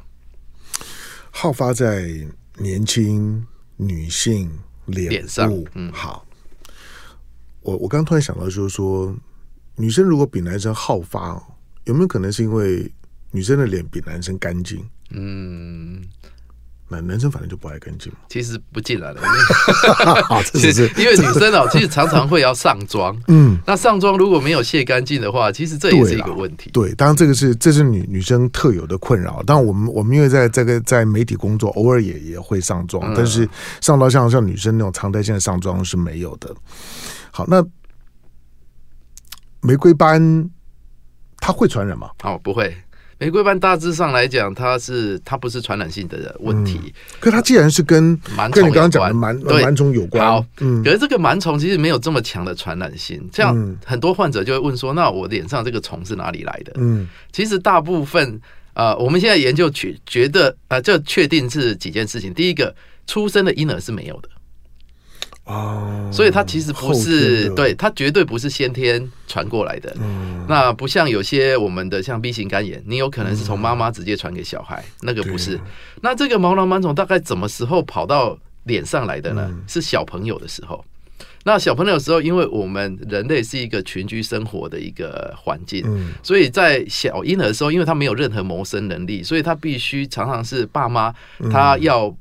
[1.32, 2.08] 好发在
[2.58, 3.44] 年轻
[3.76, 4.48] 女性
[4.86, 6.24] 脸，脸上，嗯，好。
[7.62, 9.12] 我我刚刚突然想到，就是说，
[9.74, 11.42] 女生如果比男生好发，
[11.84, 12.90] 有没有可能是因为？
[13.34, 16.04] 女生的脸比男生干净，嗯，
[16.92, 18.18] 那男生反正就不爱干净嘛。
[18.28, 19.20] 其实不进来了，
[20.44, 26.70] 其实 因为女生哦，其实常常会要上妆，嗯，那上妆如果没有卸干净的话，其实这也是一个问题。
[26.72, 29.42] 对，当然这个是这是女女生特有的困扰。
[29.44, 33.48] 当然我们我们因为在这个在媒体工作，偶尔也也会上妆，但是
[33.80, 36.54] 上到像像女生那种常态性的上妆是没有的。
[37.30, 37.64] 好，那
[39.60, 40.50] 玫瑰斑
[41.38, 42.10] 它会传染吗？
[42.22, 42.76] 哦，不会。
[43.22, 46.80] 玫瑰斑大致上来讲，它是它不是传染性的问题。
[46.82, 53.22] 嗯、可它既然是跟螨虫跟你刚刚讲的螨螨虫有关，好，嗯，可是这个螨虫其实没有这么强的传染性。
[53.32, 58.40] 这样很多患者就会问说：“那我脸上这个虫是哪里来的？”嗯，其实大部分
[58.72, 62.34] 啊、呃，我们现在研究觉觉得啊、呃，这确定是几件事情。
[62.34, 62.74] 第一个，
[63.06, 64.28] 出生的婴儿是没有的。
[65.44, 69.92] 哦，所以它其实不是，对，它绝对不是先天传过来的。
[70.00, 75.58] 嗯，那不像有些我们的像 B 型肝炎，你有可能是从妈妈直接传给小孩，那个不是。
[76.00, 79.52] 那这个毛囊螨虫大概什么时候跑到脸上来的呢？
[79.66, 80.84] 是小朋友的时候。
[81.44, 85.84] 那小朋友的时候，因为我们人类是一个群居生活的一个环境，
[86.22, 91.12] 所以在小婴儿的时候，因为他没有任何谋生能力，所以他必须常常是爸妈
[91.50, 92.16] 他要。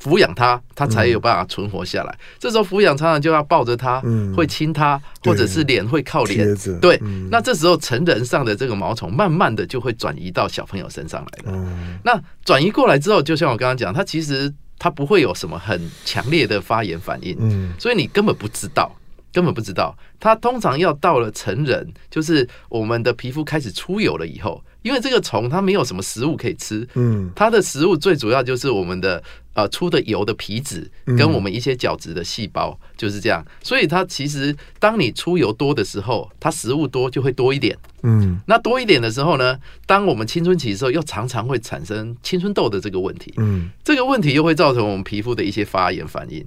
[0.00, 2.12] 抚养他，他才有办法存活下来。
[2.12, 6.56] 嗯、这时候抚养常常就要抱着他，嗯、会亲他，或者是脸会靠脸。
[6.80, 11.56] 对，嗯、那这时候成人上的这个毛虫，慢慢的就会转移到小朋友身上来了。
[11.56, 18.90] 嗯、那转移过来之后，就像我刚刚讲，他其实他不会有什么很强烈的发炎反应，嗯、所以你根本不知道，
[19.32, 19.96] 根本不知道。
[20.20, 24.62] 它通常要到了成人，就是我们的皮肤开始出油了以后。
[24.82, 29.22] 因为这个虫它没有什么食物可以吃，嗯，它的食物最主要就是我们的
[29.54, 33.46] 呃出的油的皮脂跟我们一些角质的细胞，就是这样。
[33.62, 38.40] 所以它其实当你出油多的时候，它食物多就会多一点，嗯。
[38.48, 46.44] 那多一点的时候呢，当我们青春期的时候，又常常会产生青春痘的这个问题，嗯，这个问题又会造成我们皮肤的一些发炎反应。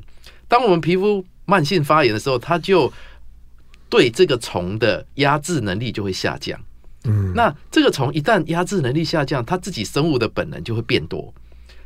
[0.50, 2.92] 当我们皮肤慢性发炎的时候，它就
[3.90, 6.60] 对这个虫的压制能力就会下降。
[7.06, 11.32] 嗯，那这个虫一旦压制能力下降，它自己生物的本能就会变多，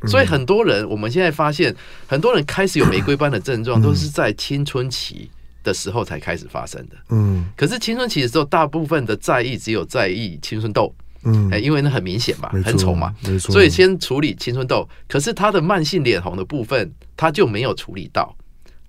[0.06, 1.74] 所以很多人我们现在发现，
[2.06, 5.30] 很多人开始有玫瑰斑的症状，都是在青春期
[5.62, 6.96] 的时候才开始发生的。
[7.10, 10.90] 嗯，可是青春期的时候，大部分的在意只有在意青春痘，
[11.24, 14.88] 嗯，因为那很明显嘛，很丑嘛，没错，所以先处理青春痘。
[15.06, 18.34] 可是它的慢性脸红的部分，它就没有处理到，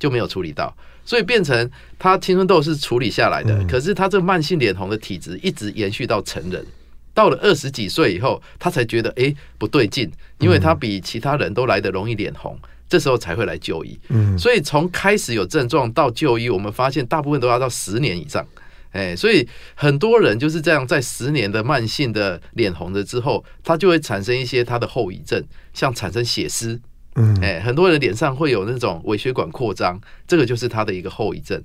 [0.01, 0.75] 就没有处理到。
[1.05, 6.65] 所以变成他青春痘是处理下来的，嗯、可是他这个慢性脸红的体质一直延续到成人，
[7.13, 10.09] 到了二十几岁以后，他才觉得哎、欸、不对劲，
[10.39, 13.99] 因为他比其他人都来得容易脸红，这时候才会来就医。
[14.09, 18.45] 嗯，所以从开始有症状到就医，我们发现大部分都要到十年以上。
[18.91, 25.41] 哎，所以很多人就是这样，在十年的慢性的脸红了之后，他就会产生一些他的后遗症，
[25.73, 26.79] 像产生血丝。
[27.15, 31.61] 嗯，哎，很多人脸上会有那种微血管扩张，这个就是他的一个后遗症。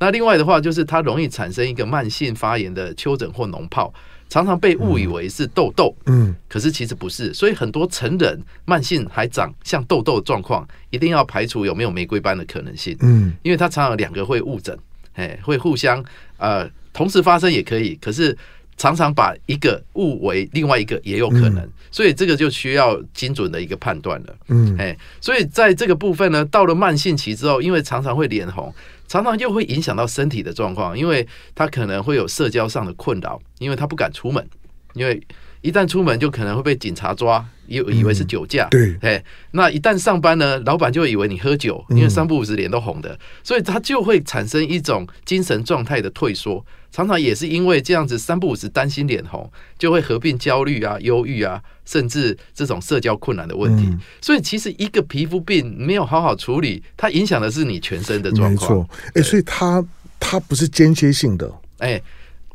[0.00, 3.90] 那另外的话，就是它容易产生一个慢性发炎的丘疹或脓疱，
[4.28, 5.94] 常常被误以为是痘痘。
[6.06, 7.34] 嗯，可是其实不是。
[7.34, 12.96] 所以很多成人慢性还长像痘痘的状况，一定要排除有没有玫瑰斑的可能性。
[13.00, 14.78] 嗯，因为它常常两个会误诊，
[15.14, 16.04] 哎，会互相
[16.36, 18.36] 呃同时发生也可以，可是。
[18.78, 24.36] 常常把一个误为另外一个也有可能，所以这个就需要精准的一个判断了。
[24.46, 28.72] 嗯，哎，所以在这个部分呢，到了慢性期之后，因为常常会脸红，
[29.06, 34.48] 常常又会影响到身体的状况，因为他可能会有社交上的困扰，因为他不敢出门，
[34.94, 35.20] 因为
[35.60, 37.44] 一旦出门就可能会被警察抓。
[37.70, 53.84] 以以为是酒驾，嗯、对，哎，那一旦上班呢，老板就会以为你喝酒，因为三不五时脸都红的，嗯、所以他就会产生一种精神状态的退缩，常常也是因为这样子三不五时担心脸红，就会合并焦虑啊、忧郁啊，甚至这种社交困难的问题。
[53.86, 58.78] 嗯、所以其实一个皮肤病没有好好处理，它影响的是你全身的状况。
[58.78, 59.84] 没错，哎，所以它
[60.18, 62.00] 它不是间歇性的，哎。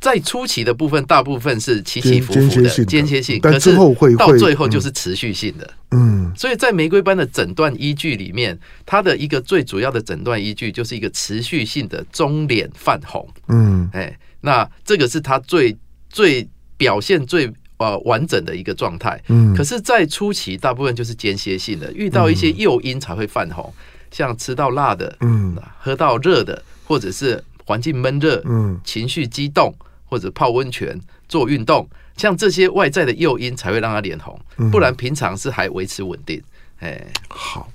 [0.02, 5.74] 在初期的部分，大部分是起起伏伏的间歇性，但之后会到最后就是持续性的。
[5.94, 13.28] 嗯，所以在玫瑰斑的诊断依据里面，它的一个最主要的诊断依据就是一个持续性的中脸泛红。
[13.48, 15.78] 嗯，哎，那这个是它最
[16.10, 19.22] 最表现最呃完整的一个状态。
[19.28, 23.74] 嗯，可是，在初期大部分就是间歇性的，遇到一些诱因才会泛红，
[24.12, 29.74] 像吃到辣的，嗯，喝到热的，或者是环境闷热，嗯，情绪激动。
[30.06, 30.96] 或者泡温泉、
[31.28, 34.40] 做运动，像这些外在的诱因才会让他脸红，
[34.72, 36.42] 不然平常是还维持稳定。
[36.80, 37.72] 哎，好，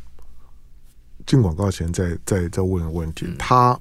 [1.26, 3.78] 进广告前再再再问个问题，他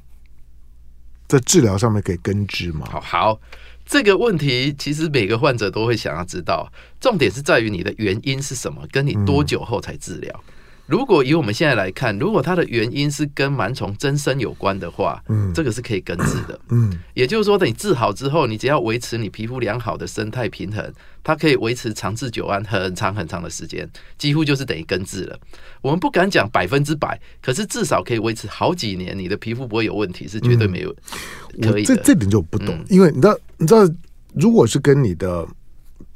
[1.27, 2.87] 在治疗上面可以根治吗？
[2.89, 3.39] 好好，
[3.85, 10.43] 这个问题其实每个患者都会想要知道，重点是在于你的原因是什么，跟你多久后才治疗。
[10.87, 25.37] 如果以我们现在来看，如果它的原因是跟螨虫增生有关的话，嗯，这个是可以根治的，嗯，也就是说，等你治好之后，你只要维持你皮肤良好的生态平衡，它可以维持长治久安很长很长的时间，几乎就是等于根治了。
[25.81, 30.95] 我们不敢讲百分之百，可是至少可以维持好几年，你的皮肤不会有问题，是绝对没有
[31.61, 31.95] 可以的。
[31.95, 33.81] 这这点就不懂，因为你知道，你知道，
[34.33, 35.45] 如果是跟你的。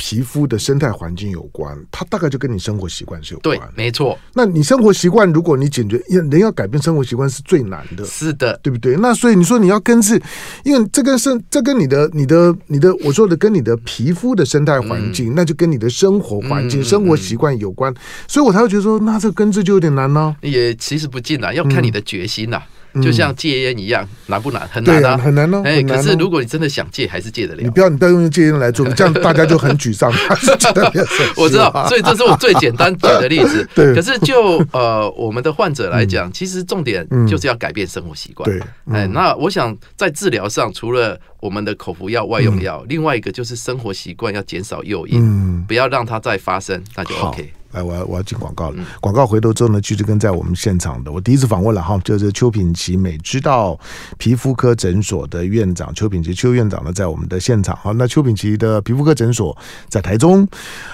[0.04, 3.56] 皮肤的生态环境有关，它大概就跟你生活习惯是有关。
[3.56, 4.18] 对，没错。
[4.34, 8.04] 那你生活习惯，如果你解决，人要改变生活习惯是最难的。
[8.04, 8.96] 是的，对不对？
[8.98, 10.20] 那所以你说你要根治，
[10.64, 17.94] 因为这跟生，这跟你的、你的、你的，我说的跟你的皮肤的生态环境，嗯、那就跟你的生活环境、嗯、生活习惯有关。
[18.28, 20.36] 所以我才会觉得说，那这个根治就有点难呢、啊。
[20.42, 22.64] 也其实不尽然，要看你的决心呐、啊。
[22.66, 24.68] 嗯就像戒烟一样，难不难？
[24.70, 25.62] 很难啊，很难呢。
[25.64, 27.62] 哎，可是如果你真的想戒，还是戒得了。
[27.62, 30.12] 你不要，你不要用戒烟来做，这样大家就很沮丧。
[31.38, 33.68] 我知道，所以这是我最简单举的例子。
[33.76, 33.94] 对。
[33.94, 38.50] 可是就呃，我们的患者来讲，其实重点就是要改变生活习惯。
[38.50, 38.62] 对。
[38.92, 47.54] 哎，那我想在治疗上，除了我们的口服药、外用药，另外一个就是生活习惯要减少诱因，不要让它再发生，那就 OK。
[47.72, 48.84] 来，我要我要进广告了。
[49.00, 53.80] 广告回头之后呢，继续跟在我们现场的，我第一次访问了哈，就是邱品奇美知道
[54.18, 57.78] 皮肤科诊所的院长邱品奇邱院长呢，在我们的现场。
[57.78, 59.58] 好，那邱品奇的皮肤科诊所
[59.90, 60.48] 在台中。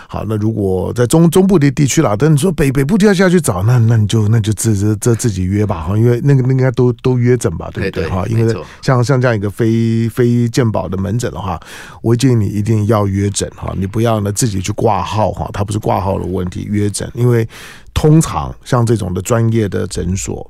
[0.08, 8.26] 好，那如果在中中部的地区啦，等你说北北部就要下去找，那那你就那就自自自自己约吧哈，因为那个那应该都都约诊吧，对不对哈？
[8.28, 11.60] 因为像像这样一个非非健保的门诊的话，
[12.02, 16.67] 我建议你一定要约诊哈，你不要呢自己去挂号哈，它不是挂号的问题。
[16.68, 17.48] 约诊，因为
[17.98, 20.48] 通常像这种的专业的诊所，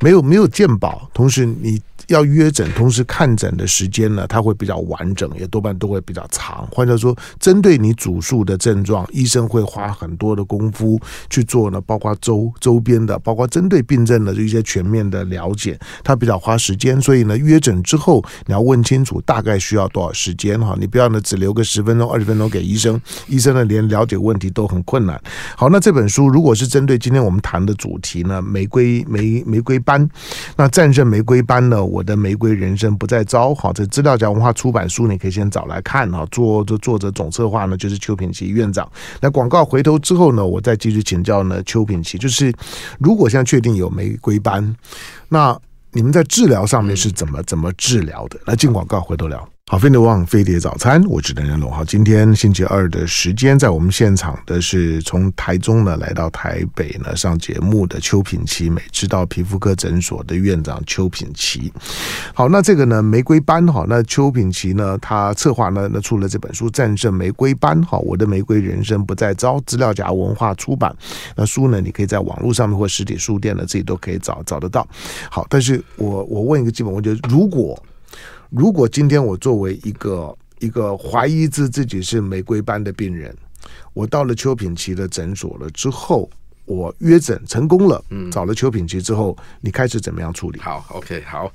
[0.00, 1.80] 没有没有健保，同时你。
[2.06, 6.66] 要约诊，同时看诊的时间呢，它会比较完整，也多半都会比较长。
[6.72, 16.98] 或者说，针对你主诉的症状，医生会花很多的功夫去做呢，包括周周边的，包括针对病症的一些全面的了解，它比较花时间。
[16.98, 25.20] 所以呢，约诊之后你要问清楚大概需要多少时间哈，你不要呢只留个十分钟、二十分钟给医生，医生呢连了解问题都很困难。
[25.54, 30.08] 好，那这本书如果是针对今天我们谈的主题呢，玫瑰玫玫瑰斑，
[30.56, 36.26] 那战胜玫瑰斑呢，我的玫瑰人生不再糟，好，这资料夹文化出版书，你可以先找来看哈。
[36.30, 38.90] 作作作者总策划呢，就是邱品琦院长。
[39.20, 42.50] 那广告回头之后呢，我再继续请教呢，邱品琦，就是
[42.98, 44.74] 如果现在确定有玫瑰斑，
[45.28, 45.54] 那
[45.92, 48.40] 你们在治疗上面是怎么怎么治疗的？
[48.46, 49.46] 来进广告，回头聊。
[49.70, 51.70] 好，飞碟网飞碟早餐，我是邓仁龙。
[51.70, 61.70] 好，今天星期二的时间，在我们现场的是从台中呢来到台北呢上节目的邱品琦美知道皮肤科诊所的院长邱品琦。
[62.32, 70.96] 好，那这个呢玫瑰斑哈，那邱品琦呢他策划呢那出了这本书《战胜玫瑰斑》哈，我的玫瑰人生不再招，资料夹文化出版。
[71.36, 74.88] 那书呢你可以在网络上面或实体书店呢自己都可以找找得到。
[75.30, 77.78] 好，但是我我问一个基本问题，如果
[78.50, 83.34] 如果今天我作为一个一个怀疑自自己是玫瑰斑的病人，
[83.92, 86.28] 我到了邱品奇的诊所了之后，
[86.64, 90.58] 我约诊成功了，嗯，找了邱品奇之后，你开始怎么样处理？
[90.60, 91.52] 好，OK，好，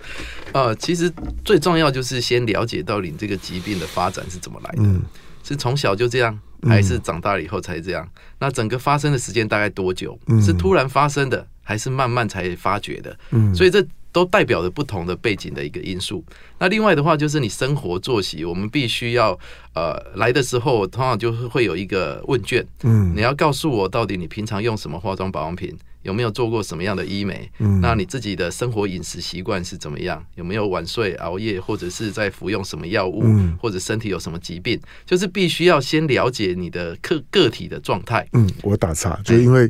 [0.54, 1.12] 呃，其实
[1.44, 5.02] 最重要就是先了解到你这个疾病的发展是怎么来的，嗯，
[5.44, 8.08] 是从小就这样，还是长大了以后才这样？
[8.40, 10.18] 那整个发生的时间大概多久？
[10.42, 13.18] 是突然发生的，还是慢慢才发觉的？
[13.32, 13.84] 嗯，所以这。
[14.13, 16.23] 都代表着不同的背景的一个因素。
[16.60, 19.38] 那另外的话，就是你生活作息，我们必须要
[19.73, 22.65] 呃来的时候，通常就是会有一个问卷。
[22.84, 27.52] 嗯，你要告诉我到底你平常用什么化妆保养品，有没有做过什么样的医美？
[27.60, 30.24] 嗯，那你自己的生活饮食习惯是怎么样？
[30.36, 33.24] 有没有晚睡熬夜，或者是在服用什么药物？
[33.26, 34.80] 嗯，或者身体有什么疾病？
[35.05, 38.26] 就是必须要先了解你的个个体的状态。
[38.34, 39.70] 嗯，我打岔，就因为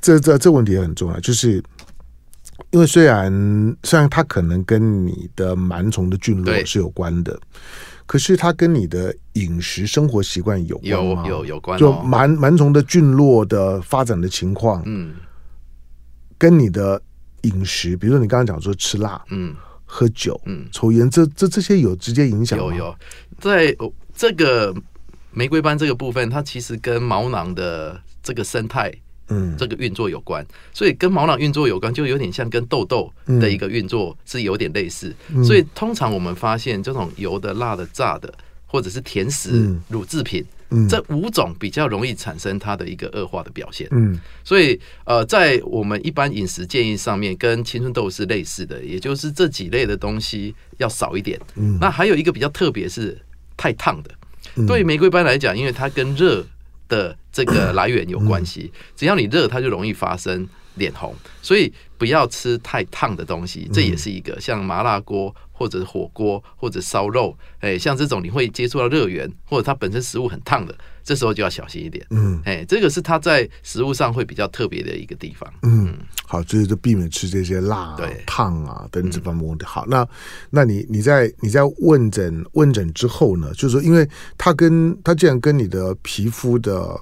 [0.00, 1.62] 这这这问题也很重要，就是。
[2.72, 3.30] 因为虽然
[3.84, 7.38] 虽然它可能跟你的螨虫的菌落是有关的，
[8.06, 11.22] 可是它跟你的饮食生活习惯有关吗？
[11.26, 15.14] 有有有关、哦，就螨螨虫的菌落的发展的情况，嗯，
[16.38, 17.00] 跟你的
[17.42, 19.54] 饮食，比如说你刚刚讲说吃辣，嗯，
[19.84, 22.64] 喝酒，嗯，抽烟，这这这些有直接影响吗？
[22.64, 22.96] 有有，
[23.38, 23.76] 在
[24.14, 24.74] 这个
[25.30, 28.90] 玫瑰斑这个部分，它其实跟毛囊的这个生态。
[29.32, 33.10] 嗯，这个运作有关，所以跟毛囊运作有关，就有点像跟痘痘
[33.40, 35.14] 的一个运作是有点类似。
[35.34, 38.32] 嗯、所以通常我们发现这种油的、辣的、炸的，
[38.66, 43.88] 或者是甜食、嗯、乳制品，嗯、这五种比较容易产生它的一个恶化的表现。
[43.90, 51.40] 嗯，所以呃，在我们一般饮食建议上面，跟青春痘是类似的，也就是这几类的东西要少一点。
[51.56, 53.18] 嗯，那还有一个比较特别是
[53.56, 54.10] 太烫的，
[54.56, 56.44] 嗯、对于玫瑰斑来讲，因为它跟热。
[56.92, 72.06] 的这个 来源有关系，只要你热，它就容易发生脸红，所以不要吃太烫的东西，这也是一个像麻辣锅或者火锅或者烧肉，哎，像这种你会接触到热源或者它本身食物很烫的，这时候就要小心一点。
[72.10, 75.52] 嗯，哎，这个是它在食物上会比较特别的一个地方。
[75.62, 75.96] 嗯，
[76.26, 79.64] 好，就是就避免吃这些辣、对烫啊等这方面问题。
[79.64, 80.06] 好，那
[80.50, 87.00] 那你你在你在问诊问诊之后呢，就是说，因为它跟它既然跟你的皮肤的。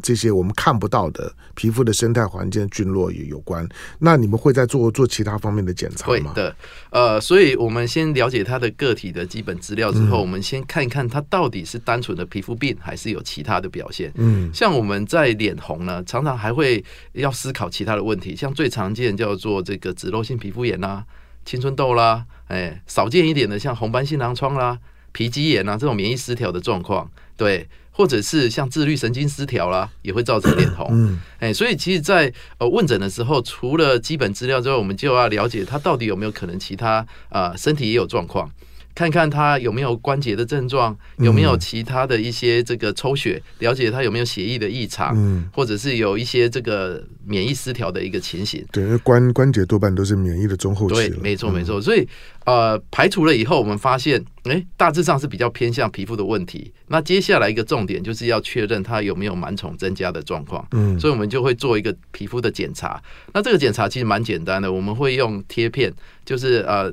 [0.00, 3.68] 这些我们看不到的皮肤的生态环境菌落也有关。
[3.98, 6.32] 那你们会在做做其他方面的检查吗？
[6.32, 6.56] 会的，
[6.90, 14.12] 呃，所以我们先了解它的个体的基本资料之后，嗯、我们先看一看它到底是单纯的皮肤病，还是有其他的表现。
[14.14, 16.82] 嗯，像我们在脸红呢，常常还会
[17.12, 21.04] 要思考其他的问题，像最常见叫做这个脂漏性皮肤炎啦、
[21.44, 24.78] 青春痘啦，哎，少见一点的像红斑性狼疮啦、
[25.12, 27.68] 皮肌炎啊这种免疫失调的状况，对。
[27.92, 30.88] 或者是像自律神经失调啦，也会造成脸红。
[30.90, 38.50] 嗯，哎，所以其实，在呃问诊的时候，除了基本资料之外，我们就要了解他到底有没有可能其他啊身体也有状况。
[38.94, 48.64] 看看他有没有关节的症状，有没有其他的一些这个抽血，了解他有没有血液的异常，嗯，或者是有一些这个免疫失调的一个情形。
[48.70, 50.94] 对，关关节多半都是免疫的中后期。
[50.94, 51.80] 对，没错没错。
[51.80, 52.06] 所以
[52.44, 56.72] 呃，排除了以后，我们发现，哎，大致上是比较偏向皮肤的问题。
[56.88, 60.66] 那接下来一个重点就是要确认他有没有螨虫增加的状况。
[60.72, 63.02] 嗯，所以我们就会做一个皮肤的检查。
[63.32, 65.90] 那这个检查其实蛮简单的，我们会用贴片，
[66.26, 66.92] 就是呃。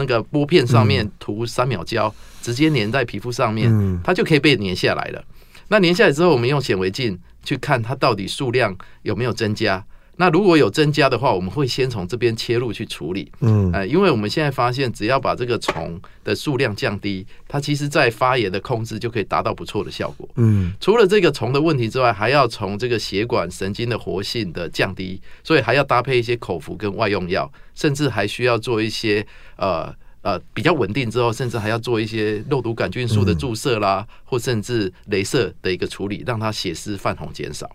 [0.00, 5.22] 那个玻片上面涂三秒胶，嗯、直接粘在皮肤上面，嗯、它就可以被粘下来了。
[5.68, 9.84] 那粘下来之后，我们用显微镜去看它到底数量有没有增加。
[10.16, 13.32] 那如果有增加的话，我们会先从这边切入去处理。
[13.40, 20.28] 嗯，呃，因为我们现在发现，只要把这个虫的数量降低，它其实在发炎的控制就可以达到不错的效果。
[20.36, 29.90] 嗯，除了这个虫的问题之外，还要从这个血管神经的活性的降低，所以还要搭配一些口服跟外用药，甚至还需要做一些呃
[30.20, 37.70] 呃比较稳定之后，甚至还要做一些肉毒杆菌素的注射啦，嗯、或甚至镭射的一个处理，让它血丝泛红减少。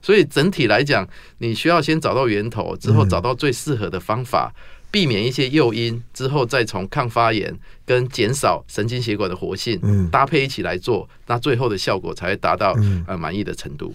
[0.00, 1.06] 所以整体来讲，
[1.38, 4.52] 你需要先找到源头，之后找到最适合的方法，
[4.90, 12.76] 避免一些诱因，之后再从抗发炎跟减少神经血管的活性，搭配一起来做，那最后的效果才会达到
[13.06, 13.94] 呃满意的程度。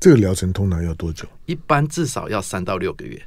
[0.00, 1.26] 这个疗程通常要多久？
[1.46, 3.22] 一般至少要三到六个月。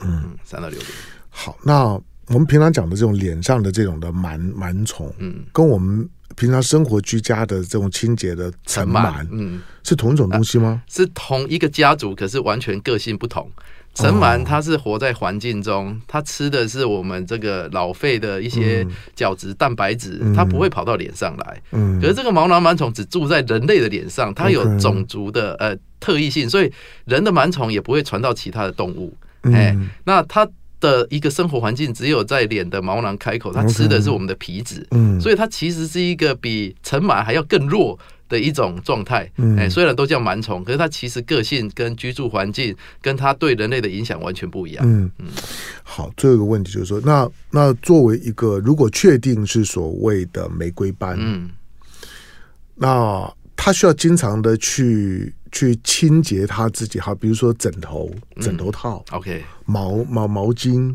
[0.00, 0.92] 嗯，三到六个月。
[1.30, 6.08] 好，那我们平常讲的这种脸上的这种的螨螨虫，嗯，跟我们。
[6.36, 10.82] 平常生活居家的这种清洁的尘螨，嗯，是同一种东西吗？
[10.88, 13.50] 是同一个家族，可是完全个性不同。
[13.94, 21.62] 尘螨它是活在环境中，它吃的是我们这个老废的一些角质蛋白质，它不会跑到脸上来。
[21.70, 26.72] 嗯，可是这个毛囊螨虫只住在人类的脸上，它有种族的呃特异性，所以
[27.04, 29.16] 人的螨虫也不会传到其他的动物。
[29.42, 30.48] 哎，那它。
[30.80, 37.98] 的一个生活环境只有在脸的毛囊开口，它吃的是我们的皮脂，嗯，所以它其实是一个比尘螨还要更弱
[38.28, 45.10] 的一种状态，嗯，哎，虽然都叫螨虫，可是它其实个性跟居住环境跟它对人类的影响完全不一样，嗯。
[45.18, 45.28] 嗯。
[45.82, 51.50] 好，最后一个问题就是说，那那作为一个如果确定是所谓的玫瑰斑，嗯，
[52.74, 55.32] 那它需要经常的去。
[55.54, 60.92] 去清洁他自己，哈，比如说枕头、枕头套、嗯、OK，毛毛毛巾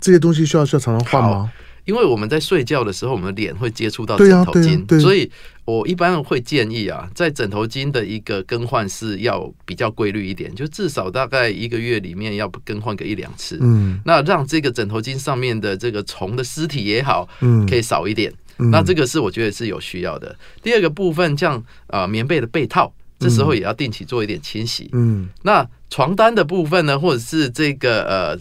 [0.00, 1.52] 这些东西需要需要常常换吗？
[1.84, 5.30] 因为我们在睡觉的时候，我们的脸会接触到枕头巾，所以
[5.64, 13.58] 我一般会建议啊，在枕头巾的一个更换是要比较规律一点，就至少大概一个月里面要更换个一两次。
[13.60, 18.32] 嗯，那让这个枕头巾上面的这个虫的尸体也好，嗯，可以少一点。
[18.58, 20.36] 嗯、那这个是我觉得是有需要的。
[20.62, 22.92] 第二个部分，像啊、呃、棉被的被套。
[23.22, 24.90] 这时候也要定期做一点清洗。
[24.92, 28.38] 嗯，那床单的部分呢，或者是这个呃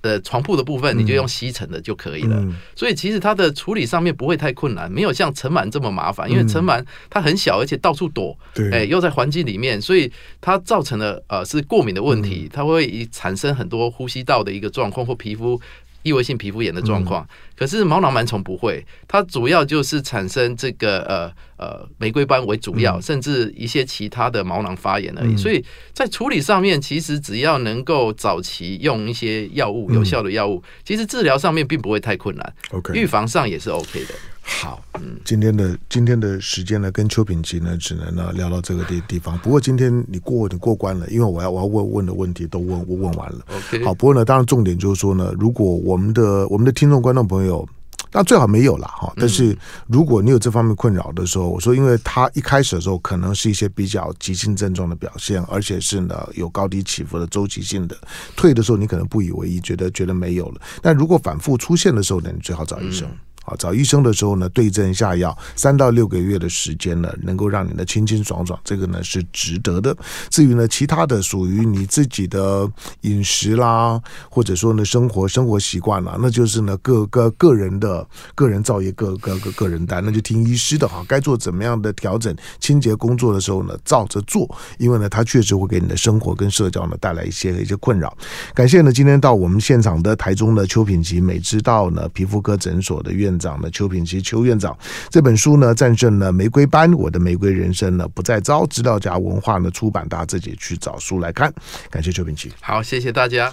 [0.00, 2.36] 呃床铺的部分，你就用吸尘的就可以了。
[2.38, 6.30] 嗯、所以其实它的处理上面不会太困难，没有像尘螨这么麻烦。
[6.30, 8.36] 因为尘螨它很小，而且到处躲，
[8.72, 10.10] 哎、嗯，又在环境里面，所以
[10.40, 15.60] 它造成了呃是过敏的问题，它会产生很多呼吸道的一个状况或皮肤。
[16.08, 25.36] 异位性皮肤炎的状况，可是毛囊螨虫不会，它主要就是产生这个呃呃玫瑰斑为主要，甚至一些其他的毛囊发炎而已。
[25.36, 32.54] 所以在处理上面，其实只要能够早期用一些药物，有效的药物，其实治疗上面并不会太困难。
[32.70, 34.14] OK，预防上也是 OK 的。
[34.60, 39.38] 好，嗯，今天的今天的时间呢，跟邱品吉呢，只能呢聊到这个地地方。
[39.38, 43.38] 不过今天你过你过关了，因为我要我要问问的问题都问我问完了。
[43.56, 47.64] OK，好，不过呢，当然重点就是说呢，如果我们的我们的听众观众朋友，
[48.10, 49.12] 那最好没有了哈。
[49.16, 49.56] 但是
[49.86, 57.96] 如果你有这方面困扰的时候，我说，因为他一开始的时候可能是一些比较急性症状的表现，而且是呢有高低起伏的周期性的，
[58.34, 60.60] 退的时候你可能不以为意，觉得觉得没有了。
[60.82, 63.06] 但如果反复出现的时候呢，你最好找医生。
[63.08, 63.18] 嗯
[63.48, 69.96] 啊，找医生的时候呢，对症下药，三到六个月的时间呢，能够让你的清清爽爽，这个呢是值得的。
[70.28, 72.70] 至于呢，其他的属于你自己的
[73.02, 81.04] 饮食啦，或者说呢生活生活习惯啦，那就是呢各个个人的个人造业，个个个个人担，那就听医师的哈。
[81.08, 88.16] 该做怎么样的调整清洁工作的时候呢，照着做，因为呢，它确实会给你的生活跟社交呢带来一些一些困扰。
[88.52, 94.76] 感谢呢，今天到我们现场的台中的邱品吉美之道呢皮肤科诊所的院长的邱品奇邱院长
[95.10, 98.66] 这本书呢，战胜了玫瑰斑，我的玫瑰人生呢不再招。
[98.66, 101.52] 知道家文化呢出版，大家自己去找书来看。
[101.90, 103.46] 感谢邱品奇，好，谢谢大家。